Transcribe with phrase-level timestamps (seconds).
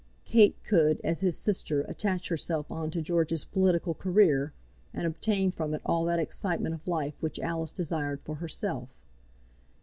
[0.25, 4.51] Kate could, as his sister, attach herself on to George's political career,
[4.95, 8.89] and obtain from it all that excitement of life which Alice desired for herself.